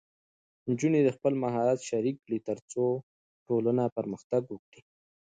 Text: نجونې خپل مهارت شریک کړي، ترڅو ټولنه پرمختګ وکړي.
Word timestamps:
نجونې 0.69 0.99
خپل 1.17 1.33
مهارت 1.43 1.79
شریک 1.89 2.15
کړي، 2.25 2.37
ترڅو 2.47 2.85
ټولنه 3.47 3.83
پرمختګ 3.97 4.41
وکړي. 4.49 4.81